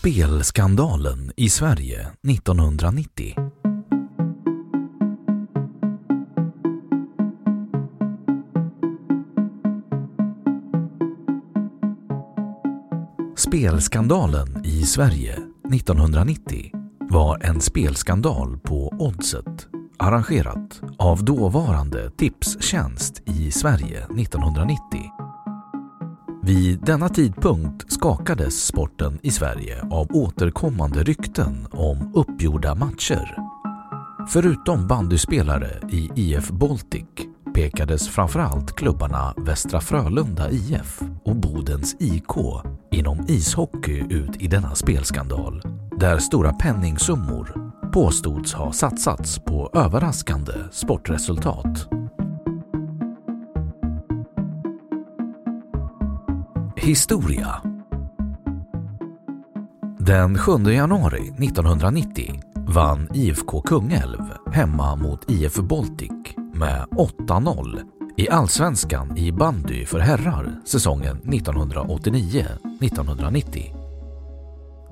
Spelskandalen 0.00 1.32
i 1.36 1.48
Sverige 1.48 2.06
1990. 2.28 3.34
Spelskandalen 13.36 14.64
i 14.64 14.82
Sverige 14.82 15.32
1990 15.32 16.70
var 17.10 17.38
en 17.44 17.60
spelskandal 17.60 18.58
på 18.58 18.88
Oddset 18.98 19.68
arrangerat 20.00 20.82
av 20.98 21.24
dåvarande 21.24 22.10
Tipstjänst 22.10 23.22
i 23.26 23.50
Sverige 23.50 23.98
1990. 23.98 25.09
Vid 26.50 26.84
denna 26.84 27.08
tidpunkt 27.08 27.92
skakades 27.92 28.66
sporten 28.66 29.18
i 29.22 29.30
Sverige 29.30 29.82
av 29.90 30.06
återkommande 30.10 31.02
rykten 31.02 31.66
om 31.70 32.12
uppgjorda 32.14 32.74
matcher. 32.74 33.36
Förutom 34.28 34.86
bandyspelare 34.86 35.80
i 35.92 36.10
IF 36.16 36.50
Baltic 36.50 37.06
pekades 37.54 38.08
framförallt 38.08 38.76
klubbarna 38.76 39.34
Västra 39.36 39.80
Frölunda 39.80 40.50
IF 40.50 41.00
och 41.24 41.36
Bodens 41.36 41.96
IK 42.00 42.34
inom 42.90 43.24
ishockey 43.28 44.04
ut 44.10 44.36
i 44.42 44.46
denna 44.46 44.74
spelskandal 44.74 45.62
där 45.96 46.18
stora 46.18 46.52
penningsummor 46.52 47.72
påstods 47.92 48.52
ha 48.52 48.72
satsats 48.72 49.38
på 49.38 49.70
överraskande 49.74 50.52
sportresultat. 50.72 51.99
Historia 56.82 57.62
Den 59.98 60.38
7 60.38 60.72
januari 60.72 61.28
1990 61.28 62.40
vann 62.54 63.08
IFK 63.14 63.62
Kungälv 63.62 64.22
hemma 64.52 64.96
mot 64.96 65.30
IF 65.30 65.56
Baltic 65.56 66.10
med 66.54 66.86
8-0 66.90 67.80
i 68.16 68.28
Allsvenskan 68.28 69.16
i 69.16 69.32
bandy 69.32 69.86
för 69.86 69.98
herrar 69.98 70.60
säsongen 70.66 71.22
1989-1990. 71.22 73.74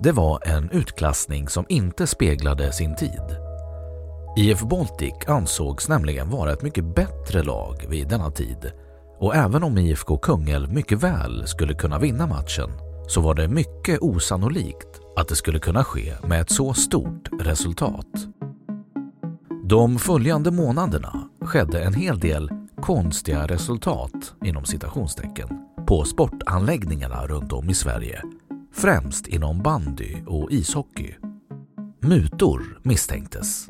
Det 0.00 0.12
var 0.12 0.48
en 0.48 0.70
utklassning 0.70 1.48
som 1.48 1.64
inte 1.68 2.06
speglade 2.06 2.72
sin 2.72 2.96
tid. 2.96 3.36
IF 4.36 4.62
Baltic 4.62 5.14
ansågs 5.26 5.88
nämligen 5.88 6.30
vara 6.30 6.52
ett 6.52 6.62
mycket 6.62 6.94
bättre 6.94 7.42
lag 7.42 7.86
vid 7.88 8.08
denna 8.08 8.30
tid 8.30 8.72
och 9.18 9.34
även 9.34 9.62
om 9.62 9.78
IFK 9.78 10.18
Kungälv 10.18 10.72
mycket 10.72 11.02
väl 11.02 11.46
skulle 11.46 11.74
kunna 11.74 11.98
vinna 11.98 12.26
matchen 12.26 12.70
så 13.08 13.20
var 13.20 13.34
det 13.34 13.48
mycket 13.48 13.98
osannolikt 14.00 15.00
att 15.16 15.28
det 15.28 15.36
skulle 15.36 15.58
kunna 15.58 15.84
ske 15.84 16.14
med 16.26 16.40
ett 16.40 16.50
så 16.50 16.74
stort 16.74 17.28
resultat. 17.40 18.06
De 19.64 19.98
följande 19.98 20.50
månaderna 20.50 21.28
skedde 21.40 21.82
en 21.82 21.94
hel 21.94 22.18
del 22.18 22.50
konstiga 22.80 23.46
resultat 23.46 24.34
inom 24.44 24.64
citationstecken 24.64 25.48
på 25.86 26.04
sportanläggningarna 26.04 27.26
runt 27.26 27.52
om 27.52 27.70
i 27.70 27.74
Sverige, 27.74 28.22
främst 28.72 29.26
inom 29.26 29.62
bandy 29.62 30.14
och 30.26 30.50
ishockey. 30.50 31.14
Mutor 32.00 32.80
misstänktes. 32.82 33.66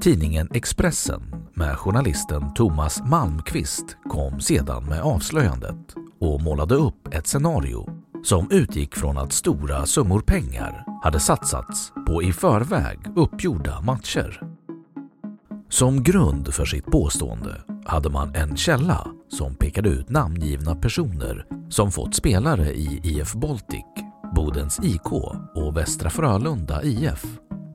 Tidningen 0.00 0.48
Expressen 0.54 1.41
med 1.54 1.78
journalisten 1.78 2.54
Thomas 2.54 3.02
Malmqvist 3.02 3.96
kom 4.08 4.40
sedan 4.40 4.84
med 4.84 5.00
avslöjandet 5.00 5.94
och 6.20 6.42
målade 6.42 6.74
upp 6.74 7.14
ett 7.14 7.26
scenario 7.26 7.88
som 8.24 8.50
utgick 8.50 8.96
från 8.96 9.18
att 9.18 9.32
stora 9.32 9.86
summor 9.86 10.20
pengar 10.20 10.84
hade 11.02 11.20
satsats 11.20 11.92
på 12.06 12.22
i 12.22 12.32
förväg 12.32 12.98
uppgjorda 13.16 13.80
matcher. 13.80 14.42
Som 15.68 16.02
grund 16.02 16.54
för 16.54 16.64
sitt 16.64 16.86
påstående 16.86 17.62
hade 17.86 18.10
man 18.10 18.34
en 18.34 18.56
källa 18.56 19.06
som 19.28 19.54
pekade 19.54 19.88
ut 19.88 20.08
namngivna 20.08 20.74
personer 20.74 21.46
som 21.68 21.92
fått 21.92 22.14
spelare 22.14 22.72
i 22.72 23.00
IF 23.04 23.32
Baltic, 23.32 23.84
Bodens 24.36 24.80
IK 24.82 25.12
och 25.54 25.76
Västra 25.76 26.10
Frölunda 26.10 26.82
IF 26.82 27.24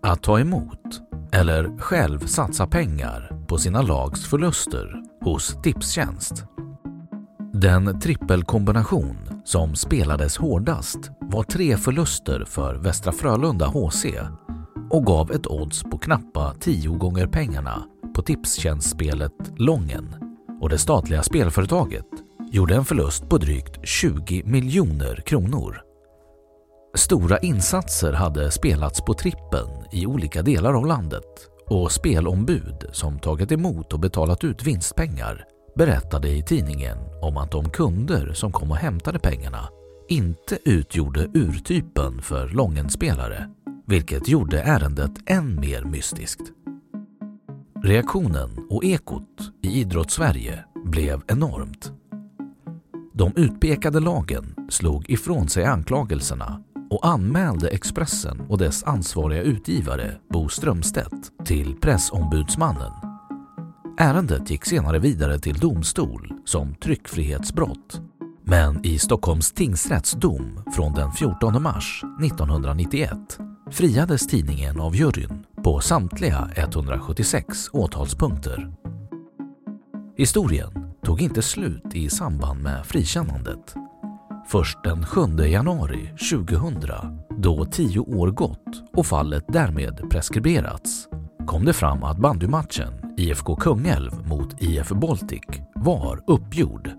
att 0.04 0.24
ta 0.24 0.40
emot 0.40 1.02
eller 1.32 1.78
själv 1.78 2.20
satsa 2.20 2.68
pengar 2.68 3.37
på 3.48 3.58
sina 3.58 3.82
lags 3.82 4.26
förluster 4.26 5.02
hos 5.22 5.62
Tipstjänst. 5.64 6.44
Den 7.54 8.00
trippelkombination 8.00 9.18
som 9.44 9.76
spelades 9.76 10.38
hårdast 10.38 10.98
var 11.22 11.44
tre 11.44 11.78
förluster 11.78 12.46
för 12.46 12.76
Västra 12.76 13.12
Frölunda 13.12 13.68
HC 13.68 14.06
och 14.90 15.06
gav 15.06 15.32
ett 15.32 15.48
odds 15.48 15.84
på 15.84 15.98
knappa 15.98 16.54
tio 16.60 16.90
gånger 16.98 17.28
pengarna 17.28 17.84
på 18.16 18.22
Tipstjänstspelet 18.22 19.52
Lången 19.58 20.16
och 20.62 20.70
det 20.70 20.78
statliga 20.78 21.24
spelföretaget 21.24 22.06
gjorde 22.52 22.76
en 22.76 22.86
förlust 22.86 23.30
på 23.30 23.38
drygt 23.38 23.88
20 23.88 24.44
miljoner 24.46 25.24
kronor. 25.26 25.82
Stora 26.96 27.38
insatser 27.40 28.14
hade 28.14 28.52
spelats 28.52 29.02
på 29.02 29.14
trippen 29.14 29.68
i 29.92 30.06
olika 30.06 30.42
delar 30.42 30.74
av 30.74 30.86
landet 30.86 31.57
och 31.68 31.92
spelombud 31.92 32.86
som 32.92 33.20
tagit 33.20 33.52
emot 33.52 33.94
och 33.94 34.00
betalat 34.00 34.44
ut 34.44 34.64
vinstpengar 34.64 35.46
berättade 35.76 36.30
i 36.30 36.44
tidningen 36.44 36.98
om 37.22 37.38
att 37.38 37.52
de 37.52 37.70
kunder 37.70 38.34
som 38.34 38.52
kom 38.52 38.72
och 38.72 38.78
hämtade 38.78 39.20
pengarna 39.20 39.70
inte 40.08 40.60
utgjorde 40.66 41.28
urtypen 41.34 42.22
för 42.22 42.48
Långenspelare, 42.48 43.50
vilket 43.86 44.28
gjorde 44.28 44.62
ärendet 44.62 45.12
än 45.26 45.60
mer 45.60 45.84
mystiskt. 45.84 46.42
Reaktionen 47.84 48.68
och 48.70 48.84
ekot 48.84 49.52
i 49.62 49.80
idrottssverige 49.80 50.64
blev 50.86 51.22
enormt. 51.28 51.92
De 53.14 53.34
utpekade 53.36 54.00
lagen 54.00 54.56
slog 54.70 55.10
ifrån 55.10 55.50
sig 55.50 55.66
anklagelserna 55.66 56.64
och 56.90 57.08
anmälde 57.08 57.68
Expressen 57.68 58.42
och 58.50 58.58
dess 58.58 58.84
ansvariga 58.84 59.42
utgivare 59.42 60.18
Bo 60.30 60.50
Strömstedt 60.50 61.46
till 61.46 61.76
Pressombudsmannen. 61.76 62.92
Ärendet 64.00 64.50
gick 64.50 64.66
senare 64.66 65.00
vidare 65.00 65.40
till 65.40 65.58
domstol 65.58 66.34
som 66.46 66.76
tryckfrihetsbrott. 66.76 68.02
Men 68.44 68.86
i 68.86 69.00
Stockholms 69.00 69.52
tingsrätts 69.52 70.12
dom 70.12 70.64
från 70.76 70.94
den 70.94 71.12
14 71.12 71.64
mars 71.64 72.04
1991 72.24 73.38
friades 73.72 74.28
tidningen 74.28 74.80
av 74.80 74.96
juryn 74.96 75.46
på 75.64 75.80
samtliga 75.80 76.50
176 76.56 77.70
åtalspunkter. 77.74 78.74
Historien 80.18 80.94
tog 81.04 81.22
inte 81.22 81.42
slut 81.42 81.84
i 81.94 82.10
samband 82.10 82.62
med 82.62 82.86
frikännandet. 82.86 83.76
Först 84.50 84.84
den 84.84 85.06
7 85.06 85.22
januari 85.38 86.14
2000, 86.32 87.20
då 87.38 87.66
tio 87.66 88.00
år 88.00 88.32
gått 88.32 88.92
och 88.94 89.06
fallet 89.06 89.44
därmed 89.48 90.10
preskriberats, 90.12 91.08
kom 91.48 91.66
det 91.66 91.74
fram 91.74 92.04
att 92.04 92.18
bandymatchen 92.18 93.14
IFK 93.18 93.56
Kungälv 93.56 94.12
mot 94.28 94.62
IF 94.62 94.90
Baltic 94.90 95.44
var 95.76 96.24
uppgjord. 96.28 96.92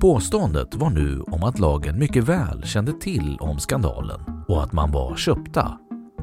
Påståendet 0.00 0.74
var 0.74 0.90
nu 0.90 1.20
om 1.20 1.42
att 1.42 1.58
lagen 1.58 1.98
mycket 1.98 2.24
väl 2.24 2.62
kände 2.62 2.92
till 2.92 3.38
om 3.40 3.58
skandalen 3.58 4.20
och 4.48 4.62
att 4.62 4.72
man 4.72 4.90
var 4.90 5.16
köpta, 5.16 5.78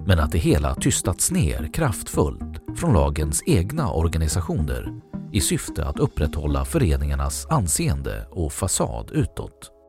men 0.06 0.20
att 0.20 0.32
det 0.32 0.38
hela 0.38 0.76
tystats 0.76 1.32
ner 1.32 1.74
kraftfullt 1.74 2.62
från 2.78 2.94
lagens 2.94 3.44
egna 3.46 3.92
organisationer 3.92 4.94
i 5.32 5.42
syfte 5.42 5.86
att 5.86 6.00
upprätthålla 6.00 6.66
föreningarnas 6.66 7.48
anseende 7.50 8.28
och 8.32 8.54
fasad 8.54 9.12
utåt. 9.12 9.81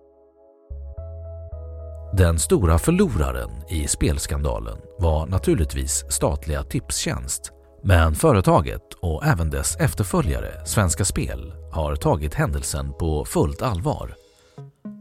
Den 2.15 2.39
stora 2.39 2.79
förloraren 2.79 3.51
i 3.69 3.89
spelskandalen 3.89 4.79
var 4.99 5.27
naturligtvis 5.27 6.05
statliga 6.09 6.63
Tipstjänst 6.63 7.53
men 7.85 8.15
företaget 8.15 8.95
och 9.01 9.27
även 9.27 9.51
dess 9.51 9.77
efterföljare 9.77 10.67
Svenska 10.67 11.05
Spel 11.05 11.53
har 11.73 11.97
tagit 11.97 12.35
händelsen 12.35 12.93
på 12.93 13.25
fullt 13.25 13.63
allvar. 13.63 14.15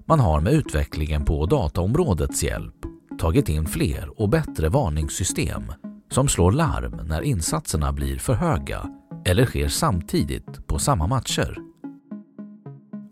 Man 0.08 0.20
har 0.20 0.42
med 0.42 0.54
utvecklingen 0.54 1.26
på 1.26 1.46
dataområdets 1.46 2.44
hjälp 2.44 2.76
tagit 3.20 3.50
in 3.50 3.66
fler 3.66 4.22
och 4.22 4.30
bättre 4.30 4.70
varningssystem 4.70 5.64
som 6.12 6.28
slår 6.28 6.52
larm 6.52 7.08
när 7.08 7.22
insatserna 7.22 7.94
blir 7.94 8.18
för 8.18 8.34
höga 8.34 8.82
eller 9.26 9.46
sker 9.46 9.68
samtidigt 9.68 10.68
på 10.68 10.80
samma 10.80 11.08
matcher. 11.08 11.71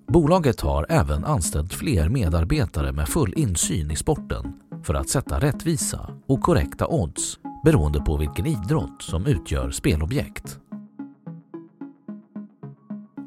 Bolaget 0.09 0.61
har 0.61 0.85
även 0.89 1.25
anställt 1.25 1.73
fler 1.73 2.09
medarbetare 2.09 2.91
med 2.91 3.07
full 3.09 3.33
insyn 3.35 3.91
i 3.91 3.95
sporten 3.95 4.53
för 4.83 4.93
att 4.93 5.09
sätta 5.09 5.39
rättvisa 5.39 6.09
och 6.27 6.41
korrekta 6.41 6.87
odds 6.87 7.39
beroende 7.63 7.99
på 7.99 8.17
vilken 8.17 8.45
idrott 8.45 9.01
som 9.01 9.25
utgör 9.25 9.71
spelobjekt. 9.71 10.59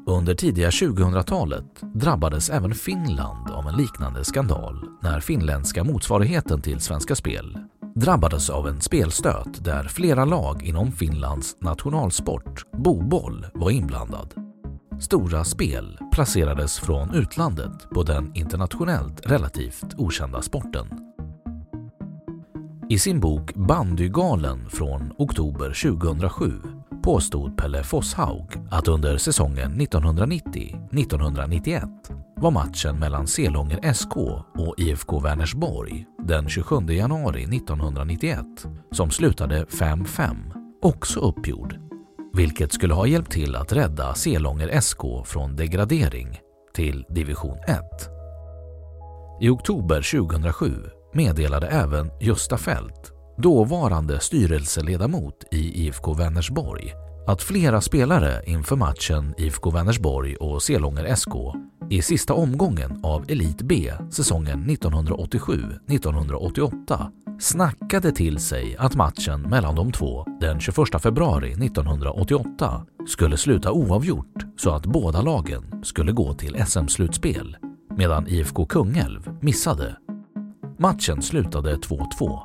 Under 0.05 0.35
tidiga 0.35 0.69
2000-talet 0.69 1.81
drabbades 1.93 2.49
även 2.49 2.73
Finland 2.73 3.51
av 3.51 3.67
en 3.67 3.75
liknande 3.75 4.25
skandal 4.25 4.85
när 5.01 5.19
finländska 5.19 5.83
motsvarigheten 5.83 6.61
till 6.61 6.79
Svenska 6.79 7.15
Spel 7.15 7.57
drabbades 7.95 8.49
av 8.49 8.67
en 8.67 8.81
spelstöt 8.81 9.63
där 9.65 9.83
flera 9.83 10.25
lag 10.25 10.63
inom 10.63 10.91
Finlands 10.91 11.57
nationalsport, 11.61 12.71
boboll, 12.71 13.45
var 13.53 13.71
inblandad. 13.71 14.42
Stora 14.99 15.43
Spel 15.43 15.99
placerades 16.11 16.79
från 16.79 17.13
utlandet 17.13 17.89
på 17.89 18.03
den 18.03 18.35
internationellt 18.35 19.25
relativt 19.25 19.85
okända 19.97 20.41
sporten. 20.41 20.87
I 22.89 22.99
sin 22.99 23.19
bok 23.19 23.55
Bandygalen 23.55 24.69
från 24.69 25.13
oktober 25.17 25.97
2007 25.97 26.51
påstod 27.03 27.57
Pelle 27.57 27.83
Fosshaug 27.83 28.47
att 28.71 28.87
under 28.87 29.17
säsongen 29.17 29.81
1990-1991 29.81 31.87
var 32.35 32.51
matchen 32.51 32.99
mellan 32.99 33.27
Selånger 33.27 33.93
SK 33.93 34.17
och 34.57 34.75
IFK 34.77 35.19
Vänersborg 35.19 36.05
den 36.23 36.49
27 36.49 36.75
januari 36.87 37.43
1991, 37.43 38.45
som 38.91 39.11
slutade 39.11 39.63
5-5, 39.63 40.35
också 40.81 41.19
uppgjord, 41.19 41.82
vilket 42.33 42.73
skulle 42.73 42.93
ha 42.93 43.07
hjälpt 43.07 43.31
till 43.31 43.55
att 43.55 43.73
rädda 43.73 44.13
Selånger 44.13 44.81
SK 44.81 45.01
från 45.25 45.55
degradering 45.55 46.39
till 46.75 47.05
division 47.09 47.57
1. 47.67 47.79
I 49.41 49.49
oktober 49.49 50.19
2007 50.19 50.73
meddelade 51.13 51.67
även 51.67 52.11
Gösta 52.21 52.57
Fält, 52.57 53.11
dåvarande 53.37 54.19
styrelseledamot 54.19 55.43
i 55.51 55.85
IFK 55.85 56.13
Vänersborg, 56.13 56.93
att 57.27 57.41
flera 57.41 57.81
spelare 57.81 58.43
inför 58.45 58.75
matchen 58.75 59.33
IFK 59.37 59.71
Vänersborg 59.71 60.35
och 60.35 60.63
Selånger 60.63 61.15
SK 61.15 61.33
i 61.89 62.01
sista 62.01 62.33
omgången 62.33 62.99
av 63.03 63.25
Elit 63.27 63.61
B 63.61 63.93
säsongen 64.11 64.69
1987-1988 64.69 67.11
snackade 67.43 68.11
till 68.11 68.39
sig 68.39 68.75
att 68.77 68.95
matchen 68.95 69.41
mellan 69.41 69.75
de 69.75 69.91
två 69.91 70.25
den 70.39 70.59
21 70.59 71.01
februari 71.01 71.51
1988 71.51 72.85
skulle 73.07 73.37
sluta 73.37 73.71
oavgjort 73.71 74.45
så 74.57 74.69
att 74.69 74.85
båda 74.85 75.21
lagen 75.21 75.83
skulle 75.83 76.11
gå 76.11 76.33
till 76.33 76.65
SM-slutspel 76.65 77.57
medan 77.97 78.27
IFK 78.27 78.65
Kungälv 78.65 79.37
missade. 79.41 79.97
Matchen 80.77 81.21
slutade 81.21 81.75
2-2. 81.75 82.39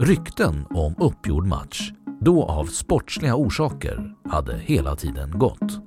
Rykten 0.00 0.66
om 0.70 0.94
uppgjord 0.98 1.46
match 1.46 1.90
då 2.20 2.44
av 2.44 2.64
sportsliga 2.64 3.36
orsaker 3.36 4.14
hade 4.30 4.58
hela 4.58 4.96
tiden 4.96 5.38
gått. 5.38 5.85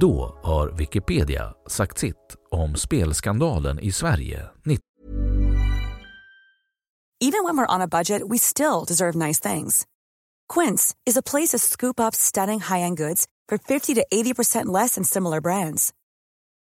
Då 0.00 0.38
har 0.42 0.68
Wikipedia 0.68 1.54
sagt 1.66 1.98
sitt 1.98 2.36
om 2.50 2.76
spelskandalen 2.76 3.78
i 3.78 3.92
Sverige 3.92 4.42
Even 7.24 7.44
when 7.44 7.56
we're 7.56 7.74
on 7.74 7.80
a 7.80 7.88
budget 7.88 8.22
we 8.30 8.38
still 8.38 8.84
deserve 8.88 9.26
nice 9.26 9.54
things. 9.54 9.86
Quince 10.54 10.94
is 11.10 11.16
a 11.16 11.22
place 11.22 11.48
to 11.48 11.58
scoop 11.58 12.00
up 12.00 12.14
stunning 12.14 12.60
high-end 12.60 12.96
goods 12.96 13.26
for 13.48 13.58
50 13.58 13.94
to 13.94 14.04
80% 14.12 14.66
less 14.66 14.94
than 14.94 15.04
similar 15.04 15.40
brands. 15.40 15.92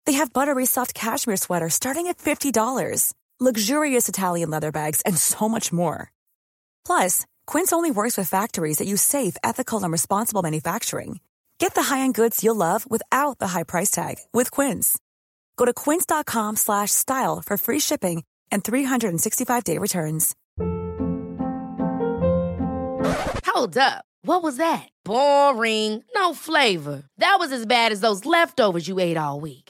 They 0.06 0.16
have 0.16 0.32
buttery 0.32 0.66
soft 0.66 0.94
cashmere 0.94 1.36
sweaters 1.36 1.74
starting 1.74 2.08
at 2.08 2.18
$50, 2.18 3.14
luxurious 3.40 4.08
Italian 4.08 4.50
leather 4.50 4.72
bags, 4.72 5.02
and 5.06 5.16
so 5.18 5.48
much 5.48 5.72
more. 5.72 6.10
Plus, 6.86 7.26
Quince 7.46 7.76
only 7.76 7.90
works 7.90 8.18
with 8.18 8.28
factories 8.28 8.78
that 8.78 8.88
use 8.88 9.02
safe, 9.02 9.36
ethical, 9.44 9.82
and 9.82 9.92
responsible 9.92 10.42
manufacturing. 10.42 11.20
Get 11.60 11.74
the 11.74 11.82
high-end 11.82 12.14
goods 12.14 12.42
you'll 12.42 12.56
love 12.56 12.90
without 12.90 13.38
the 13.38 13.48
high 13.48 13.64
price 13.64 13.90
tag 13.90 14.16
with 14.32 14.50
Quince. 14.50 14.98
Go 15.56 15.64
to 15.64 15.72
quince.com/style 15.72 17.42
for 17.46 17.56
free 17.58 17.80
shipping 17.80 18.24
and 18.50 18.64
365-day 18.64 19.78
returns. 19.78 20.34
Hold 23.46 23.76
up. 23.76 24.04
What 24.22 24.42
was 24.42 24.56
that? 24.56 24.88
Boring. 25.04 26.02
No 26.14 26.34
flavor. 26.34 27.02
That 27.18 27.36
was 27.38 27.52
as 27.52 27.66
bad 27.66 27.92
as 27.92 28.00
those 28.00 28.26
leftovers 28.26 28.88
you 28.88 28.98
ate 28.98 29.16
all 29.16 29.40
week. 29.40 29.69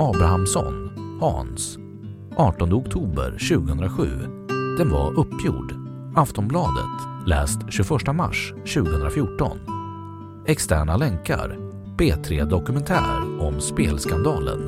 Abrahamsson, 0.00 0.90
Hans. 1.20 1.78
18 2.36 2.72
oktober 2.72 3.30
2007. 3.30 4.06
Den 4.78 4.90
var 4.90 5.18
uppgjord. 5.18 5.74
Aftonbladet. 6.16 7.26
Läst 7.26 7.58
21 7.68 8.14
mars 8.14 8.52
2014. 8.74 9.58
Externa 10.46 10.96
länkar. 10.96 11.58
B3 11.98 12.44
Dokumentär 12.44 13.40
om 13.40 13.60
spelskandalen. 13.60 14.60